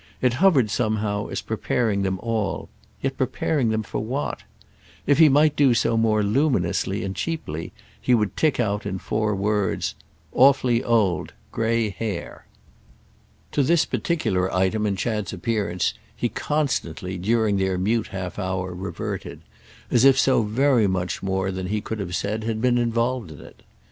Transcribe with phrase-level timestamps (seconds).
[0.19, 4.41] It hovered somehow as preparing them all—yet preparing them for what?
[5.05, 9.35] If he might do so more luminously and cheaply he would tick out in four
[9.35, 9.93] words:
[10.33, 12.47] "Awfully old—grey hair."
[13.51, 19.41] To this particular item in Chad's appearance he constantly, during their mute half hour, reverted;
[19.91, 23.39] as if so very much more than he could have said had been involved in
[23.39, 23.61] it.